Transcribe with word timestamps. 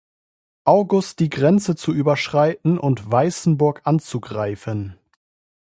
August 0.63 1.19
die 1.19 1.29
Grenze 1.29 1.75
zu 1.75 1.93
überschreiten 1.93 2.79
und 2.79 3.11
Weißenburg 3.11 3.81
anzugreifen. 3.83 4.97